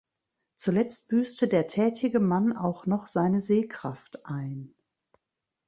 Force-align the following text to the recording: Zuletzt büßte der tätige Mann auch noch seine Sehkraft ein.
Zuletzt 0.57 1.09
büßte 1.09 1.47
der 1.47 1.67
tätige 1.67 2.19
Mann 2.19 2.57
auch 2.57 2.87
noch 2.87 3.05
seine 3.05 3.39
Sehkraft 3.39 4.25
ein. 4.25 4.73